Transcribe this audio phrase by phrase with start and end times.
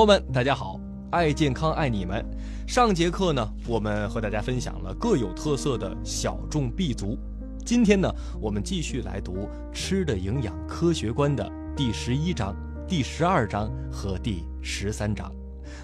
[0.00, 2.24] 朋友们，大家好，爱健康爱你们。
[2.66, 7.18] 上节课呢，我们和大家分享了各有特色的小众 B 族。
[7.66, 8.10] 今天呢，
[8.40, 9.32] 我们继续来读
[9.74, 12.56] 《吃的营养科学观》的第十一章、
[12.88, 15.30] 第十二章和第十三章，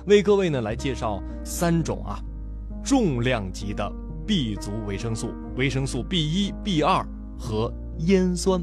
[0.06, 2.18] 为各位呢来介绍三种啊
[2.82, 3.86] 重量级的
[4.26, 5.28] B 族维生素：
[5.58, 7.06] 维生素 B 一、B 二
[7.38, 8.62] 和烟酸。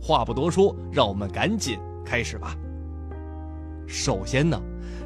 [0.00, 2.56] 话不多说，让我们赶紧开始吧。
[3.86, 4.58] 首先呢。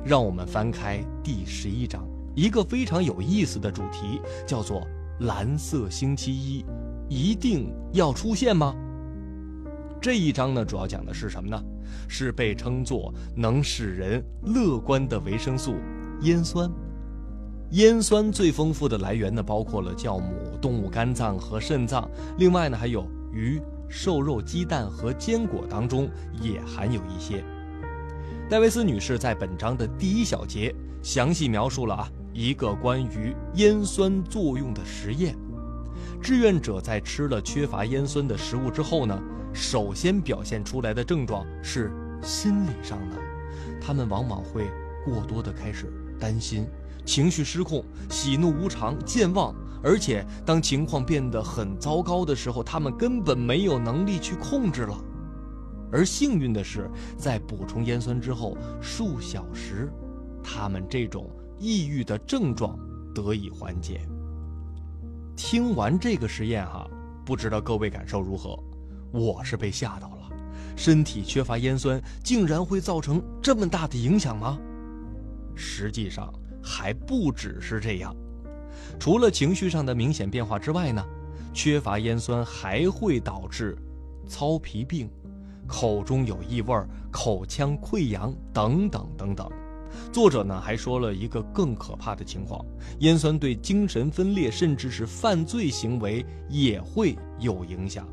[0.05, 4.87] 让我们翻开第十一章，一个非常有意思的主题，叫做
[5.21, 6.65] “蓝色星期一”，
[7.09, 8.75] 一定要出现吗？
[10.01, 11.61] 这一章呢，主要讲的是什么呢？
[12.09, 15.75] 是被称作能使人乐观的维生素——
[16.23, 16.71] 烟酸。
[17.73, 22.09] 烟酸最丰富的来源呢，包括了酵母、动物肝脏和肾脏，
[22.39, 26.09] 另外呢，还有鱼、瘦肉、鸡蛋和坚果当中
[26.41, 27.45] 也含有一些。
[28.51, 35.37] 戴维斯女士在本章的第一小节详细描述了啊一个关于烟酸作用的实验。
[36.23, 39.21] 志愿者在吃了缺乏烟酸的食物之后呢，
[39.53, 43.17] 首先表现出来的症状是心理上的，
[43.83, 44.71] 他们往往会
[45.05, 46.67] 过多的开始担心，
[47.05, 54.99] 情绪失控，喜怒无常，健忘，而且当情况变得很糟糕的时候，他们根本没有能力去控制了。
[55.91, 59.91] 而幸运的是，在补充烟酸之后数小时，
[60.43, 62.79] 他们这种抑郁的症状
[63.15, 64.01] 得以缓解。
[65.37, 66.89] 听完这个实验哈，
[67.25, 68.59] 不知道各位感受如何？
[69.13, 70.31] 我是被吓到了，
[70.77, 74.59] 身体缺乏烟酸竟然会造成这么大的影响吗？
[75.55, 76.33] 实际上
[76.63, 78.15] 还不只是这样，
[78.99, 81.03] 除了情绪上的明显变化之外呢，
[81.53, 83.77] 缺乏烟酸还会导致
[84.27, 85.09] 糙皮病。
[85.69, 86.75] 口中有异味、
[87.13, 89.49] 口腔溃疡等等等等。
[90.13, 92.65] 作者呢还说了一个更可怕的情况：
[93.01, 98.09] 烟酸对精神分裂甚至是犯罪行为也会有影响。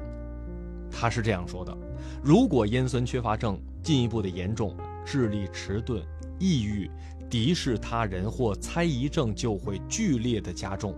[0.92, 1.76] 他是这样说的：
[2.24, 4.76] 如果烟酸缺乏症进一步的严重，
[5.06, 6.02] 智力迟钝、
[6.40, 6.90] 抑郁、
[7.30, 10.96] 敌视他人或猜疑症就会剧烈的加重。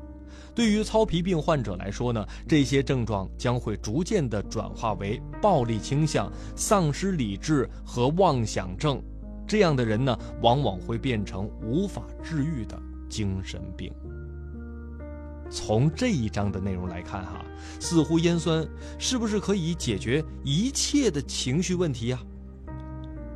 [0.57, 8.99] 对于糙皮病患者来说呢，这些症状将会逐渐的转化为暴力倾向、丧失理智和妄想症。
[9.47, 12.75] 这样的人呢，往往会变成无法治愈的
[13.07, 13.93] 精神病。
[15.47, 17.45] 从这一章的内容来看，哈，
[17.79, 22.19] 似乎烟酸是不是可以解决一切的情绪问题呀？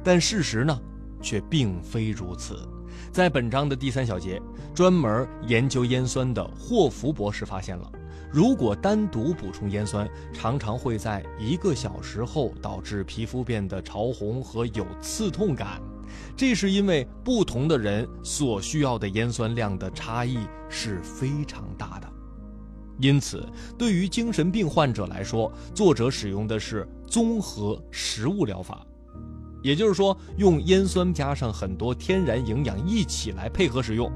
[0.03, 0.75] 但事实呢，
[1.21, 2.67] 却并非如此。
[3.11, 4.41] 在本章的第三小节，
[4.73, 7.91] 专门研究烟酸的霍福博士发现了，
[8.31, 15.81] 如果单独补充烟酸，常常会在一个小时后导致皮肤变得潮红和有刺痛感。
[16.35, 22.07] 这是因为不同的人所需要的烟酸量的差异是非常大的。
[22.99, 23.47] 因此，
[23.77, 28.85] 对于精神病患者来说，作者使用的是综合食物疗法。
[29.61, 34.11] 也就是说，用烟酸加上很多天然营养一起来配合使用，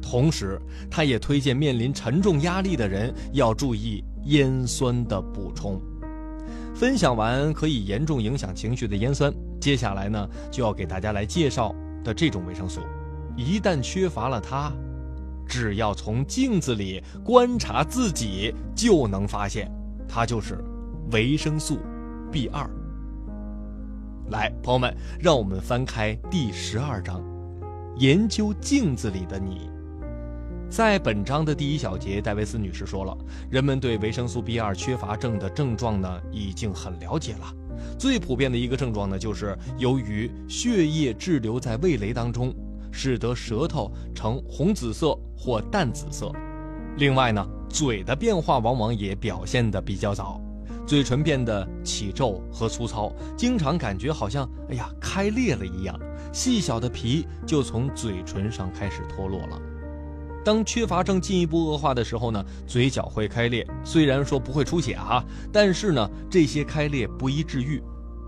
[0.00, 0.60] 同时，
[0.90, 5.80] 他也推荐面临沉重压力的人要注意烟酸的补充。
[6.74, 11.74] 分享完可以严重影响情绪的烟酸，接下来呢，就要给大家来介绍
[12.04, 12.80] 的这种维生素，
[13.36, 14.70] 一旦缺乏了它，
[15.48, 19.70] 只要从镜子里观察自己就能发现，
[20.06, 20.62] 它就是
[21.10, 21.78] 维生素
[22.30, 22.68] B 二。
[24.30, 27.22] 来，朋友们，让我们翻开第十二章，
[27.96, 29.70] 研究镜子里的你。
[30.68, 33.16] 在本章的第一小节，戴维斯女士说了，
[33.48, 37.54] 人们对维生素 B 二缺乏症的症状呢，已经很了解了。
[37.96, 42.52] 最普遍的一个症状呢，就是由于血液滞留在味蕾当中，
[42.90, 46.32] 使得舌头呈红紫色或淡紫色。
[46.96, 50.40] 另外呢，嘴的变化往往也表现得比较早。
[50.86, 55.98] 嘴唇变得起皱和粗糙，经常感觉好像哎呀开裂了一样，
[56.32, 59.60] 细小的皮就从嘴唇上开始脱落了。
[60.44, 67.82] 当缺乏症进一步恶化的时候呢，嘴角会开裂，虽然说不会出血哈，但是呢这些开裂不易治愈，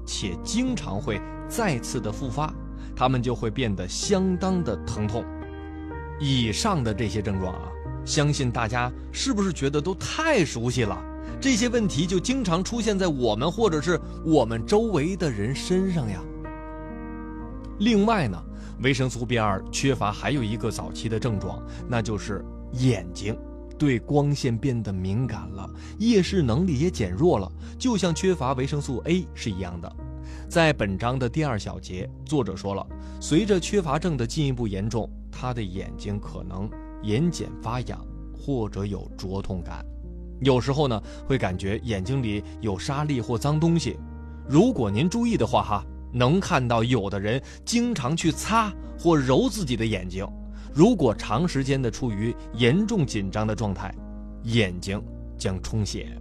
[0.04, 2.52] 且经常会再次的复发，
[2.96, 5.24] 它们就会变得相当的疼痛。
[6.18, 7.68] 以上的这些症状啊，
[8.04, 11.00] 相信大家是不是觉得都太熟悉了？
[11.40, 16.20] 这些问题就经常出现在我们或者是我们周围的人身上呀。
[17.78, 18.36] 另外呢，
[18.82, 23.38] 维生素 B 二缺乏还有一个早期的症状，那就是眼睛
[23.78, 25.68] 对光线变得敏感了，
[25.98, 29.96] 夜视能力也减弱了，就像缺乏维生素 A 是一样的。
[30.48, 32.84] 在本章的第二小节，作者说了，
[33.20, 36.68] 随着缺乏症的进一步严重，他的眼睛可能
[37.04, 38.04] 眼睑发痒，
[38.36, 39.86] 或者有灼痛感，
[40.40, 43.98] 有时候呢会感觉眼睛里有沙粒或脏东西。
[44.48, 50.26] 如果您注意的话，哈，能看到有的人经常去擦或揉自己的眼睛。
[50.74, 53.92] 如果长时间的处于严重紧张的状态，
[54.44, 55.02] 眼睛
[55.36, 56.16] 将充血，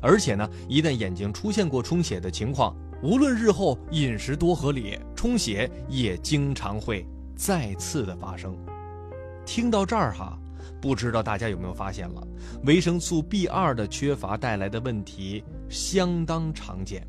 [0.00, 7.06] 而且呢，一旦眼睛出现过充血的情况，无论日后饮食多合理，充血也经常会
[7.36, 8.56] 再次的发生。
[9.46, 10.38] 听到这儿哈，
[10.80, 12.26] 不知道大家有没有发现了，
[12.64, 17.06] 维生素 B 二的缺乏带来的问题相当常见。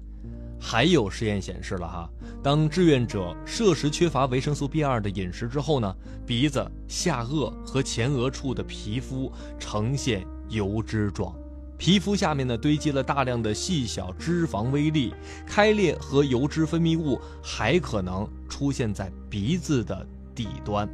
[0.58, 2.10] 还有实验显示了哈，
[2.42, 11.36] 当志愿者摄食缺乏维生素 B 二的饮食之后呢，鼻子、下颚和前额处的皮肤呈现油脂状，
[11.78, 15.14] 皮肤下面呢堆积了大量的细小脂肪微粒，
[15.46, 20.90] 开裂和油脂分泌物还可能出现在鼻子的底端。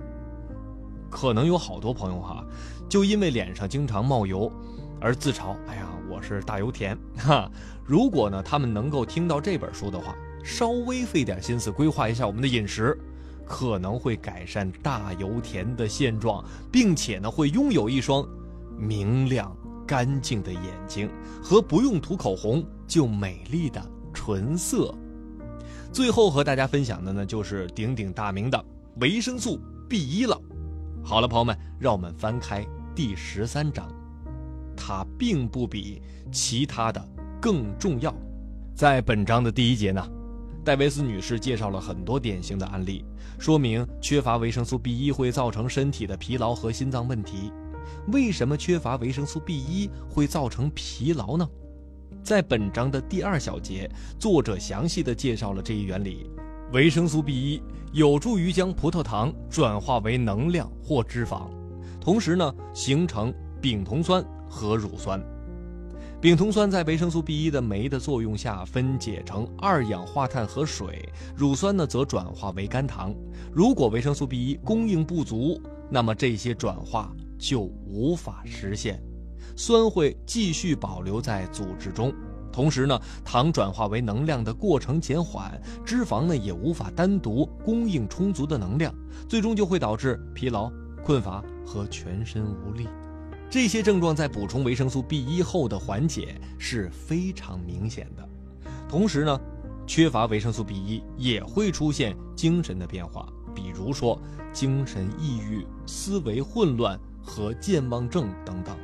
[1.11, 2.43] 可能有好多朋友哈，
[2.89, 4.51] 就因为脸上经常冒油，
[4.99, 7.49] 而自嘲：“哎呀。”我是大油田 哈，
[7.85, 10.13] 如果呢他们能够听到这本书的话，
[10.43, 12.99] 稍微费点心思规划一下我们的饮食，
[13.45, 18.27] 可能会改善大油田的现状，并且呢会拥有一双
[18.77, 19.55] 明亮
[19.87, 21.09] 干净的眼睛
[21.41, 23.81] 和不用涂口红就美丽的
[24.13, 24.93] 唇色。
[25.93, 28.65] 最后和大家分享的呢就是鼎鼎大名的
[28.99, 30.37] 维生素 B 一了。
[31.03, 32.65] 好了，朋友们，让我们翻开
[32.95, 33.89] 第十三章。
[34.77, 36.01] 它并不比
[36.31, 37.05] 其他的
[37.41, 38.13] 更重要。
[38.73, 40.03] 在本章的第一节呢，
[40.63, 43.03] 戴维斯女士介绍了很多典型的案例，
[43.37, 47.51] 说明缺乏维生素 B 一会造成身体的疲劳和心脏问题。
[48.07, 51.47] 为什么缺乏维生素 B 一会造成疲劳呢？
[52.23, 56.29] 在本章的第二小节，作者详细的介绍了这一原理。
[56.73, 61.49] 维生素 B 一有助于将葡萄糖转化为能量或脂肪，
[61.99, 64.23] 同时呢，形成丙酮酸。
[64.53, 65.23] 和乳酸，
[66.19, 73.15] 丙酮酸在维生素 B 一的酶的作用下分解成二氧化碳和水，乳酸呢则转化为肝糖。
[73.49, 75.57] 如果维生素 B 一供应不足，
[75.89, 79.01] 那么这些转化就无法实现，
[79.55, 82.13] 酸会继续保留在组织中，
[82.51, 88.93] 同时呢，糖转化为能量的过程减缓，脂肪呢也无法单独供应充足的能量，
[89.27, 90.71] 最终就会导致疲劳、
[91.03, 92.87] 困乏和全身无力。
[93.49, 98.27] 这些症状在补充维生素 B 一后的缓解是非常明显的。
[98.87, 99.39] 同时呢，
[99.87, 104.17] 缺乏维生素 B 一也会出现精神的变化，比如说
[104.53, 108.75] 精神抑郁、思维混乱和健忘症等等。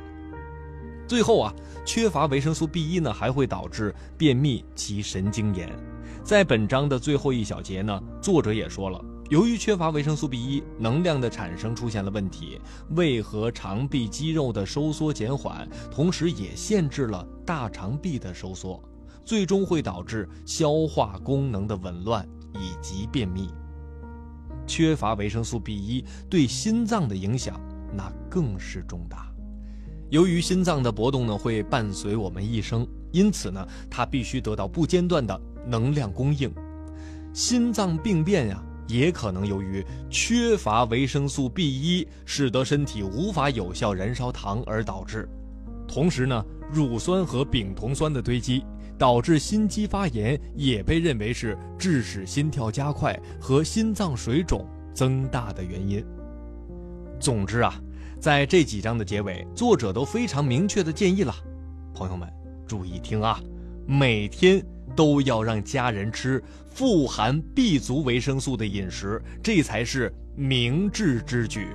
[1.08, 1.54] 最后啊，
[1.86, 5.74] 缺乏维生素 B 一呢，还会导致便秘及神经炎。
[6.22, 9.02] 在本章的最后一小节呢，作者也说了。
[9.30, 12.60] 由于缺乏维生素 B 一，能量的产生出现了问题，
[12.90, 18.82] 胃和肠壁肌肉的收缩减缓，同时也限制了大肠壁的收缩，
[19.24, 23.48] 最终会导致消化功能的紊乱以及便秘。
[24.66, 27.58] 缺乏维生素 B 一对心脏的影响
[27.94, 29.27] 那更是重大。
[30.10, 36.52] 由于心脏的搏动呢会伴随我们一生，因此呢它必须得到不间断的能量供应。
[37.32, 38.62] 心脏病变呀。
[38.90, 45.28] 也可能由于缺乏维生素 B 一，使得身体无法有效燃烧糖而导致。
[45.86, 48.64] 同时呢，乳酸和丙酮酸的堆积
[48.96, 56.02] 导致心肌发炎，也被认为是致使心跳加快和心脏水肿增大的原因。
[57.20, 57.78] 总之啊，
[58.20, 61.34] 在这几章的结尾，作者都非常明确的建议了，
[61.94, 62.28] 朋友们
[62.66, 63.40] 注意听啊，
[63.86, 64.64] 每天。
[64.96, 71.68] 都要让家人吃富含 B 族维生素的饮食，这才是明智之举。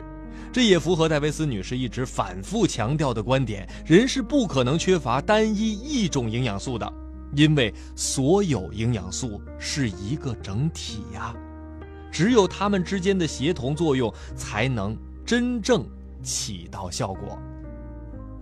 [0.52, 6.94] 这也符合戴维斯女士一直反复强调的观点：人是不可能缺乏单一一种营养素的，
[7.34, 11.34] 因为所有营养素是一个整体呀，
[12.12, 15.86] 只有它们之间的协同作用，才能真正
[16.24, 17.38] 起到效果。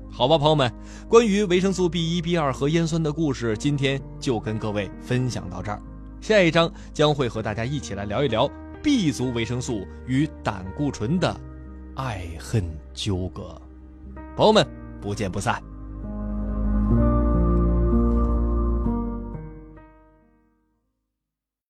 [0.10, 0.72] 好吧，朋友们，
[1.08, 5.82] 关于维生素 B 一、B 二和烟酸的故事，今天就跟各位分享到这儿。
[6.20, 8.50] 下一章将会和大家一起来聊一聊
[8.84, 11.36] B 族维生素与胆固醇的
[11.96, 13.60] 爱恨纠葛。
[14.36, 14.68] 朋友们，
[15.02, 15.71] 不见不散。